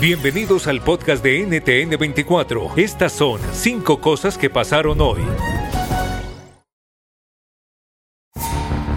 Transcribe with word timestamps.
Bienvenidos 0.00 0.66
al 0.66 0.82
podcast 0.82 1.22
de 1.22 1.46
NTN24. 1.46 2.76
Estas 2.76 3.12
son 3.12 3.40
cinco 3.52 4.00
cosas 4.00 4.36
que 4.36 4.50
pasaron 4.50 5.00
hoy. 5.00 5.20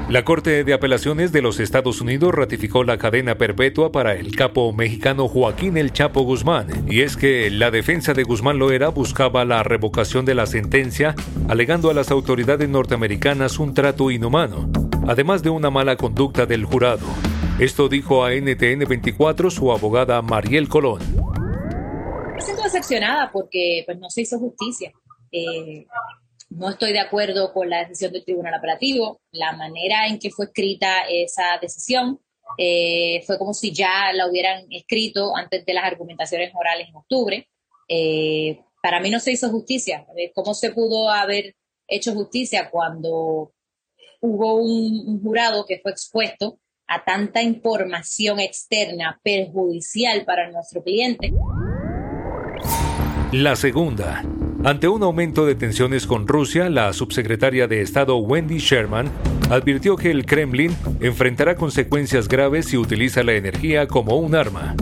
La 0.09 0.25
Corte 0.25 0.63
de 0.63 0.73
Apelaciones 0.73 1.31
de 1.31 1.41
los 1.41 1.59
Estados 1.59 2.01
Unidos 2.01 2.33
ratificó 2.33 2.83
la 2.83 2.97
cadena 2.97 3.37
perpetua 3.37 3.91
para 3.91 4.15
el 4.15 4.35
capo 4.35 4.73
mexicano 4.73 5.27
Joaquín 5.27 5.77
El 5.77 5.93
Chapo 5.93 6.21
Guzmán, 6.21 6.85
y 6.89 7.01
es 7.01 7.15
que 7.15 7.51
la 7.51 7.71
defensa 7.71 8.13
de 8.13 8.23
Guzmán 8.23 8.57
Loera 8.57 8.89
buscaba 8.89 9.45
la 9.45 9.63
revocación 9.63 10.25
de 10.25 10.33
la 10.33 10.45
sentencia, 10.45 11.13
alegando 11.47 11.89
a 11.91 11.93
las 11.93 12.09
autoridades 12.09 12.67
norteamericanas 12.67 13.59
un 13.59 13.73
trato 13.73 14.09
inhumano, 14.09 14.69
además 15.07 15.43
de 15.43 15.51
una 15.51 15.69
mala 15.69 15.95
conducta 15.95 16.45
del 16.45 16.65
jurado. 16.65 17.05
Esto 17.59 17.89
dijo 17.89 18.23
a 18.23 18.35
NTN 18.35 18.87
24 18.87 19.49
su 19.49 19.71
abogada 19.71 20.21
Mariel 20.21 20.69
Colón. 20.69 21.01
Me 22.35 22.39
siento 22.39 22.61
decepcionada 22.61 23.31
porque 23.33 23.81
pues, 23.83 23.97
no 23.97 24.11
se 24.11 24.21
hizo 24.21 24.37
justicia. 24.37 24.91
Eh, 25.31 25.87
no 26.51 26.69
estoy 26.69 26.93
de 26.93 26.99
acuerdo 26.99 27.51
con 27.53 27.67
la 27.67 27.79
decisión 27.79 28.11
del 28.11 28.23
Tribunal 28.23 28.53
Operativo. 28.59 29.21
La 29.31 29.53
manera 29.53 30.05
en 30.05 30.19
que 30.19 30.29
fue 30.29 30.45
escrita 30.45 31.07
esa 31.09 31.57
decisión 31.59 32.19
eh, 32.59 33.23
fue 33.25 33.39
como 33.39 33.55
si 33.55 33.73
ya 33.73 34.13
la 34.13 34.29
hubieran 34.29 34.67
escrito 34.69 35.35
antes 35.35 35.65
de 35.65 35.73
las 35.73 35.85
argumentaciones 35.85 36.53
orales 36.53 36.89
en 36.89 36.95
octubre. 36.95 37.49
Eh, 37.89 38.61
para 38.83 38.99
mí 38.99 39.09
no 39.09 39.19
se 39.19 39.31
hizo 39.31 39.49
justicia. 39.49 40.05
¿Cómo 40.35 40.53
se 40.53 40.73
pudo 40.73 41.09
haber 41.09 41.55
hecho 41.87 42.13
justicia 42.13 42.69
cuando 42.69 43.51
hubo 44.21 44.55
un 44.57 45.19
jurado 45.23 45.65
que 45.65 45.79
fue 45.79 45.91
expuesto 45.91 46.59
a 46.87 47.03
tanta 47.03 47.41
información 47.41 48.39
externa 48.39 49.19
perjudicial 49.23 50.23
para 50.25 50.49
nuestro 50.51 50.83
cliente. 50.83 51.33
La 53.31 53.55
segunda. 53.55 54.23
Ante 54.63 54.87
un 54.87 55.03
aumento 55.03 55.45
de 55.45 55.55
tensiones 55.55 56.07
con 56.07 56.27
Rusia, 56.27 56.69
la 56.69 56.91
subsecretaria 56.93 57.67
de 57.67 57.81
Estado 57.81 58.17
Wendy 58.17 58.57
Sherman 58.57 59.11
advirtió 59.49 59.97
que 59.97 60.11
el 60.11 60.25
Kremlin 60.25 60.75
enfrentará 61.01 61.55
consecuencias 61.55 62.27
graves 62.27 62.67
si 62.67 62.77
utiliza 62.77 63.23
la 63.23 63.33
energía 63.33 63.87
como 63.87 64.17
un 64.17 64.33
arma. 64.33 64.75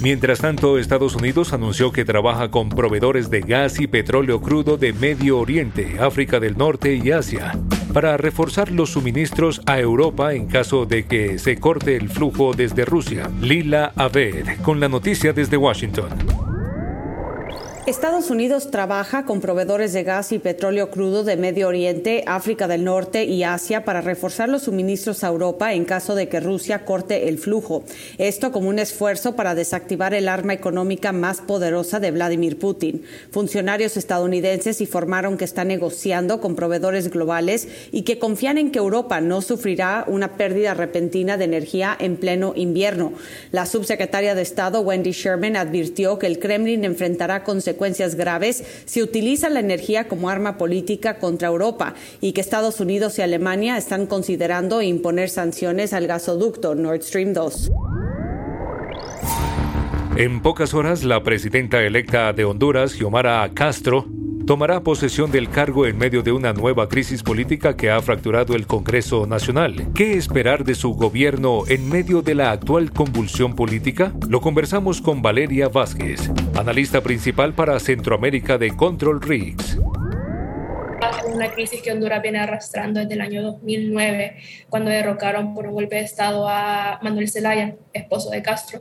Mientras 0.00 0.40
tanto, 0.40 0.78
Estados 0.78 1.16
Unidos 1.16 1.52
anunció 1.52 1.92
que 1.92 2.04
trabaja 2.04 2.50
con 2.50 2.68
proveedores 2.68 3.30
de 3.30 3.40
gas 3.40 3.80
y 3.80 3.86
petróleo 3.88 4.40
crudo 4.40 4.76
de 4.76 4.92
Medio 4.92 5.38
Oriente, 5.38 5.96
África 6.00 6.40
del 6.40 6.56
Norte 6.56 6.94
y 6.94 7.10
Asia 7.10 7.52
para 7.98 8.16
reforzar 8.16 8.70
los 8.70 8.90
suministros 8.90 9.60
a 9.66 9.80
Europa 9.80 10.32
en 10.32 10.46
caso 10.46 10.86
de 10.86 11.06
que 11.06 11.36
se 11.40 11.56
corte 11.56 11.96
el 11.96 12.08
flujo 12.08 12.54
desde 12.54 12.84
Rusia. 12.84 13.28
Lila 13.40 13.90
Aved, 13.96 14.60
con 14.62 14.78
la 14.78 14.88
noticia 14.88 15.32
desde 15.32 15.56
Washington. 15.56 16.47
Estados 17.88 18.28
Unidos 18.28 18.70
trabaja 18.70 19.24
con 19.24 19.40
proveedores 19.40 19.94
de 19.94 20.02
gas 20.02 20.32
y 20.32 20.38
petróleo 20.38 20.90
crudo 20.90 21.24
de 21.24 21.38
Medio 21.38 21.68
Oriente, 21.68 22.22
África 22.26 22.68
del 22.68 22.84
Norte 22.84 23.24
y 23.24 23.44
Asia 23.44 23.86
para 23.86 24.02
reforzar 24.02 24.50
los 24.50 24.64
suministros 24.64 25.24
a 25.24 25.28
Europa 25.28 25.72
en 25.72 25.86
caso 25.86 26.14
de 26.14 26.28
que 26.28 26.38
Rusia 26.38 26.84
corte 26.84 27.30
el 27.30 27.38
flujo. 27.38 27.84
Esto 28.18 28.52
como 28.52 28.68
un 28.68 28.78
esfuerzo 28.78 29.36
para 29.36 29.54
desactivar 29.54 30.12
el 30.12 30.28
arma 30.28 30.52
económica 30.52 31.12
más 31.12 31.40
poderosa 31.40 31.98
de 31.98 32.10
Vladimir 32.10 32.58
Putin. 32.58 33.04
Funcionarios 33.30 33.96
estadounidenses 33.96 34.82
informaron 34.82 35.38
que 35.38 35.46
están 35.46 35.68
negociando 35.68 36.42
con 36.42 36.56
proveedores 36.56 37.08
globales 37.08 37.68
y 37.90 38.02
que 38.02 38.18
confían 38.18 38.58
en 38.58 38.70
que 38.70 38.80
Europa 38.80 39.22
no 39.22 39.40
sufrirá 39.40 40.04
una 40.08 40.36
pérdida 40.36 40.74
repentina 40.74 41.38
de 41.38 41.46
energía 41.46 41.96
en 41.98 42.18
pleno 42.18 42.52
invierno. 42.54 43.14
La 43.50 43.64
subsecretaria 43.64 44.34
de 44.34 44.42
Estado 44.42 44.82
Wendy 44.82 45.12
Sherman 45.12 45.56
advirtió 45.56 46.18
que 46.18 46.26
el 46.26 46.38
Kremlin 46.38 46.84
enfrentará 46.84 47.44
consecuencias 47.44 47.77
consecuencias 47.78 48.16
graves 48.16 48.64
si 48.86 49.02
utiliza 49.02 49.48
la 49.48 49.60
energía 49.60 50.08
como 50.08 50.28
arma 50.28 50.58
política 50.58 51.18
contra 51.18 51.48
Europa 51.48 51.94
y 52.20 52.32
que 52.32 52.40
Estados 52.40 52.80
Unidos 52.80 53.18
y 53.18 53.22
Alemania 53.22 53.78
están 53.78 54.06
considerando 54.06 54.82
imponer 54.82 55.30
sanciones 55.30 55.92
al 55.92 56.08
gasoducto 56.08 56.74
Nord 56.74 57.02
Stream 57.02 57.32
2. 57.32 57.70
En 60.16 60.42
pocas 60.42 60.74
horas, 60.74 61.04
la 61.04 61.22
presidenta 61.22 61.80
electa 61.80 62.32
de 62.32 62.44
Honduras, 62.44 62.92
Xiomara 62.92 63.48
Castro, 63.54 64.06
tomará 64.48 64.80
posesión 64.80 65.30
del 65.30 65.50
cargo 65.50 65.84
en 65.86 65.98
medio 65.98 66.22
de 66.22 66.32
una 66.32 66.54
nueva 66.54 66.88
crisis 66.88 67.22
política 67.22 67.76
que 67.76 67.90
ha 67.90 68.00
fracturado 68.00 68.54
el 68.54 68.66
Congreso 68.66 69.26
Nacional. 69.26 69.92
¿Qué 69.94 70.14
esperar 70.14 70.64
de 70.64 70.74
su 70.74 70.94
gobierno 70.94 71.64
en 71.68 71.86
medio 71.86 72.22
de 72.22 72.34
la 72.34 72.52
actual 72.52 72.90
convulsión 72.90 73.54
política? 73.54 74.14
Lo 74.26 74.40
conversamos 74.40 75.02
con 75.02 75.20
Valeria 75.20 75.68
Vázquez, 75.68 76.30
analista 76.56 77.02
principal 77.02 77.52
para 77.52 77.78
Centroamérica 77.78 78.56
de 78.56 78.74
Control 78.74 79.20
Rigs 79.20 79.78
una 81.26 81.52
crisis 81.52 81.82
que 81.82 81.92
Honduras 81.92 82.22
viene 82.22 82.38
arrastrando 82.38 83.00
desde 83.00 83.14
el 83.14 83.20
año 83.20 83.42
2009, 83.42 84.36
cuando 84.68 84.90
derrocaron 84.90 85.54
por 85.54 85.66
un 85.66 85.74
golpe 85.74 85.96
de 85.96 86.02
Estado 86.02 86.48
a 86.48 86.98
Manuel 87.02 87.30
Zelaya, 87.30 87.76
esposo 87.92 88.30
de 88.30 88.42
Castro. 88.42 88.80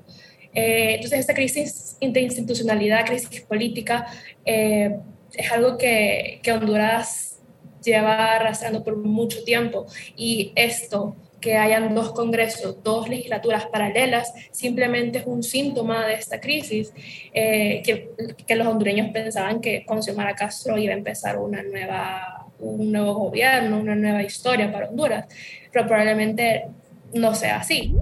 Eh, 0.53 0.95
entonces, 0.95 1.19
esta 1.19 1.33
crisis 1.33 1.97
de 2.01 2.21
institucionalidad, 2.21 3.05
crisis 3.05 3.41
política, 3.41 4.07
eh, 4.45 4.95
es 5.37 5.51
algo 5.51 5.77
que, 5.77 6.39
que 6.43 6.51
Honduras 6.51 7.39
lleva 7.83 8.35
arrastrando 8.35 8.83
por 8.83 8.97
mucho 8.97 9.43
tiempo 9.43 9.85
y 10.15 10.51
esto 10.55 11.15
que 11.39 11.55
hayan 11.55 11.93
dos 11.93 12.11
congresos, 12.13 12.83
dos 12.83 13.07
legislaturas 13.07 13.67
paralelas, 13.67 14.33
simplemente 14.51 15.19
es 15.19 15.25
un 15.27 15.43
síntoma 15.43 16.05
de 16.07 16.15
esta 16.15 16.39
crisis, 16.39 16.91
eh, 17.31 17.81
que, 17.85 18.09
que, 18.45 18.55
los 18.55 18.67
hondureños 18.67 19.09
pensaban 19.11 19.61
que 19.61 19.85
con 19.85 20.01
Xiomara 20.01 20.33
Castro 20.33 20.77
iba 20.79 20.93
a 20.93 20.97
empezar 20.97 21.37
una 21.37 21.61
nueva, 21.61 22.47
un 22.59 22.91
nuevo 22.91 23.13
gobierno, 23.13 23.79
una 23.79 23.95
nueva 23.95 24.23
historia 24.23 24.71
para 24.71 24.89
Honduras, 24.89 25.25
pero 25.71 25.85
probablemente 25.85 26.65
no 27.13 27.35
sea 27.35 27.57
así. 27.57 27.93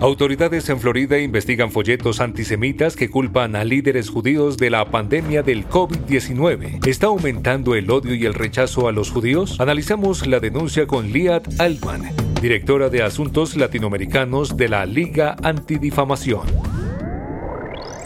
Autoridades 0.00 0.68
en 0.68 0.78
Florida 0.78 1.18
investigan 1.18 1.72
folletos 1.72 2.20
antisemitas 2.20 2.96
que 2.96 3.08
culpan 3.08 3.56
a 3.56 3.64
líderes 3.64 4.10
judíos 4.10 4.58
de 4.58 4.68
la 4.68 4.84
pandemia 4.90 5.42
del 5.42 5.66
COVID-19. 5.66 6.86
¿Está 6.86 7.06
aumentando 7.06 7.74
el 7.74 7.90
odio 7.90 8.14
y 8.14 8.26
el 8.26 8.34
rechazo 8.34 8.88
a 8.88 8.92
los 8.92 9.10
judíos? 9.10 9.58
Analizamos 9.58 10.26
la 10.26 10.38
denuncia 10.38 10.86
con 10.86 11.12
Liat 11.12 11.48
Altman, 11.58 12.12
directora 12.42 12.90
de 12.90 13.02
Asuntos 13.02 13.56
Latinoamericanos 13.56 14.58
de 14.58 14.68
la 14.68 14.84
Liga 14.84 15.34
Antidifamación. 15.42 16.65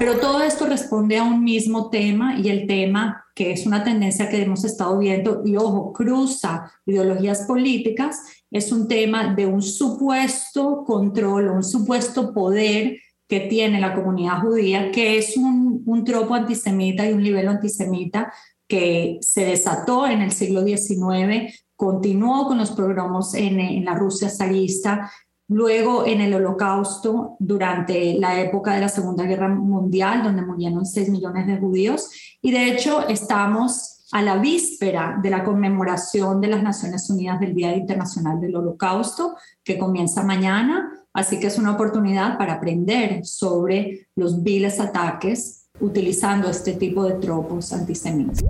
Pero 0.00 0.18
todo 0.18 0.40
esto 0.40 0.64
responde 0.64 1.18
a 1.18 1.24
un 1.24 1.44
mismo 1.44 1.90
tema 1.90 2.40
y 2.40 2.48
el 2.48 2.66
tema 2.66 3.26
que 3.34 3.52
es 3.52 3.66
una 3.66 3.84
tendencia 3.84 4.30
que 4.30 4.40
hemos 4.40 4.64
estado 4.64 4.98
viendo 4.98 5.42
y 5.44 5.56
ojo, 5.56 5.92
cruza 5.92 6.72
ideologías 6.86 7.42
políticas, 7.42 8.22
es 8.50 8.72
un 8.72 8.88
tema 8.88 9.34
de 9.34 9.44
un 9.44 9.60
supuesto 9.60 10.84
control, 10.86 11.48
un 11.48 11.62
supuesto 11.62 12.32
poder 12.32 12.96
que 13.28 13.40
tiene 13.40 13.78
la 13.78 13.94
comunidad 13.94 14.40
judía, 14.40 14.90
que 14.90 15.18
es 15.18 15.36
un, 15.36 15.82
un 15.84 16.02
tropo 16.02 16.34
antisemita 16.34 17.06
y 17.06 17.12
un 17.12 17.22
nivel 17.22 17.48
antisemita 17.48 18.32
que 18.66 19.18
se 19.20 19.44
desató 19.44 20.06
en 20.06 20.22
el 20.22 20.32
siglo 20.32 20.64
XIX, 20.64 21.52
continuó 21.76 22.46
con 22.46 22.56
los 22.56 22.70
programas 22.70 23.34
en, 23.34 23.60
en 23.60 23.84
la 23.84 23.96
Rusia 23.96 24.30
zarista, 24.30 25.12
luego 25.50 26.06
en 26.06 26.20
el 26.20 26.32
holocausto 26.32 27.36
durante 27.40 28.14
la 28.14 28.40
época 28.40 28.72
de 28.72 28.80
la 28.80 28.88
Segunda 28.88 29.24
Guerra 29.24 29.48
Mundial, 29.48 30.22
donde 30.22 30.42
murieron 30.42 30.86
6 30.86 31.10
millones 31.10 31.46
de 31.48 31.58
judíos, 31.58 32.08
y 32.40 32.52
de 32.52 32.70
hecho 32.70 33.06
estamos 33.08 34.06
a 34.12 34.22
la 34.22 34.36
víspera 34.36 35.18
de 35.20 35.30
la 35.30 35.42
conmemoración 35.42 36.40
de 36.40 36.48
las 36.48 36.62
Naciones 36.62 37.10
Unidas 37.10 37.40
del 37.40 37.54
Día 37.54 37.76
Internacional 37.76 38.40
del 38.40 38.56
Holocausto, 38.56 39.34
que 39.64 39.76
comienza 39.76 40.22
mañana, 40.22 40.88
así 41.12 41.40
que 41.40 41.48
es 41.48 41.58
una 41.58 41.72
oportunidad 41.72 42.38
para 42.38 42.54
aprender 42.54 43.24
sobre 43.24 44.08
los 44.14 44.42
viles 44.44 44.78
ataques 44.78 45.68
utilizando 45.80 46.48
este 46.48 46.74
tipo 46.74 47.04
de 47.04 47.14
tropos 47.14 47.72
antisemitas. 47.72 48.44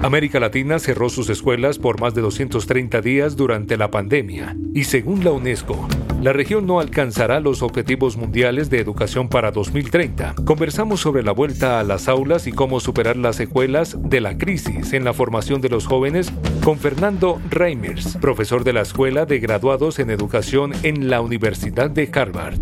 América 0.00 0.38
Latina 0.38 0.78
cerró 0.78 1.08
sus 1.08 1.28
escuelas 1.28 1.78
por 1.78 2.00
más 2.00 2.14
de 2.14 2.20
230 2.20 3.00
días 3.00 3.36
durante 3.36 3.76
la 3.76 3.90
pandemia 3.90 4.56
y 4.72 4.84
según 4.84 5.24
la 5.24 5.32
UNESCO, 5.32 5.88
la 6.22 6.32
región 6.32 6.66
no 6.66 6.78
alcanzará 6.78 7.40
los 7.40 7.62
objetivos 7.62 8.16
mundiales 8.16 8.70
de 8.70 8.78
educación 8.78 9.28
para 9.28 9.50
2030. 9.50 10.36
Conversamos 10.44 11.00
sobre 11.00 11.24
la 11.24 11.32
vuelta 11.32 11.80
a 11.80 11.82
las 11.82 12.08
aulas 12.08 12.46
y 12.46 12.52
cómo 12.52 12.78
superar 12.78 13.16
las 13.16 13.36
secuelas 13.36 13.96
de 14.00 14.20
la 14.20 14.38
crisis 14.38 14.92
en 14.92 15.02
la 15.02 15.12
formación 15.12 15.60
de 15.60 15.68
los 15.68 15.88
jóvenes 15.88 16.32
con 16.62 16.78
Fernando 16.78 17.40
Reimers, 17.50 18.16
profesor 18.18 18.62
de 18.62 18.74
la 18.74 18.82
Escuela 18.82 19.26
de 19.26 19.40
Graduados 19.40 19.98
en 19.98 20.10
Educación 20.10 20.74
en 20.84 21.10
la 21.10 21.20
Universidad 21.20 21.90
de 21.90 22.08
Harvard. 22.12 22.60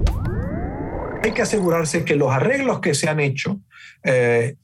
Hay 1.22 1.32
que 1.32 1.42
asegurarse 1.42 2.02
que 2.02 2.16
los 2.16 2.30
arreglos 2.32 2.80
que 2.80 2.94
se 2.94 3.10
han 3.10 3.20
hecho 3.20 3.60
eh, 4.04 4.56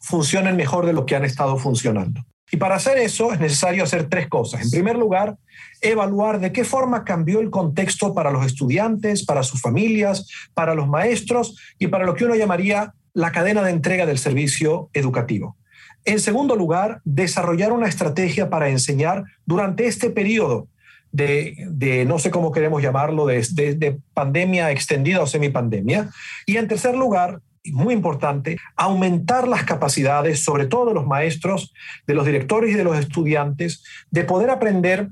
funcionen 0.00 0.56
mejor 0.56 0.86
de 0.86 0.92
lo 0.92 1.06
que 1.06 1.16
han 1.16 1.24
estado 1.24 1.56
funcionando. 1.58 2.24
Y 2.50 2.58
para 2.58 2.76
hacer 2.76 2.98
eso 2.98 3.32
es 3.32 3.40
necesario 3.40 3.82
hacer 3.82 4.08
tres 4.08 4.28
cosas. 4.28 4.62
En 4.62 4.70
primer 4.70 4.96
lugar, 4.96 5.36
evaluar 5.80 6.38
de 6.38 6.52
qué 6.52 6.64
forma 6.64 7.04
cambió 7.04 7.40
el 7.40 7.50
contexto 7.50 8.14
para 8.14 8.30
los 8.30 8.46
estudiantes, 8.46 9.24
para 9.24 9.42
sus 9.42 9.60
familias, 9.60 10.28
para 10.54 10.74
los 10.74 10.88
maestros 10.88 11.58
y 11.78 11.88
para 11.88 12.06
lo 12.06 12.14
que 12.14 12.24
uno 12.24 12.36
llamaría 12.36 12.94
la 13.14 13.32
cadena 13.32 13.62
de 13.62 13.72
entrega 13.72 14.06
del 14.06 14.18
servicio 14.18 14.90
educativo. 14.92 15.56
En 16.04 16.20
segundo 16.20 16.54
lugar, 16.54 17.00
desarrollar 17.04 17.72
una 17.72 17.88
estrategia 17.88 18.48
para 18.48 18.68
enseñar 18.68 19.24
durante 19.44 19.86
este 19.86 20.10
periodo 20.10 20.68
de, 21.10 22.04
no 22.06 22.18
sé 22.18 22.30
cómo 22.30 22.52
queremos 22.52 22.82
llamarlo, 22.82 23.26
de, 23.26 23.40
de 23.76 23.98
pandemia 24.14 24.70
extendida 24.70 25.22
o 25.22 25.26
semipandemia. 25.26 26.10
Y 26.44 26.58
en 26.58 26.68
tercer 26.68 26.94
lugar, 26.94 27.40
muy 27.72 27.94
importante, 27.94 28.58
aumentar 28.76 29.48
las 29.48 29.64
capacidades, 29.64 30.44
sobre 30.44 30.66
todo 30.66 30.86
de 30.86 30.94
los 30.94 31.06
maestros, 31.06 31.72
de 32.06 32.14
los 32.14 32.26
directores 32.26 32.72
y 32.72 32.74
de 32.74 32.84
los 32.84 32.98
estudiantes, 32.98 33.82
de 34.10 34.24
poder 34.24 34.50
aprender 34.50 35.08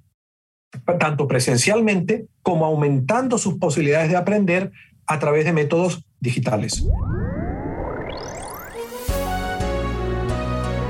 tanto 0.99 1.29
presencialmente 1.29 2.27
como 2.43 2.67
aumentando 2.67 3.39
sus 3.39 3.59
posibilidades 3.59 4.11
de 4.11 4.17
aprender 4.17 4.73
a 5.07 5.19
través 5.19 5.45
de 5.45 5.53
métodos 5.53 6.07
digitales. 6.21 6.87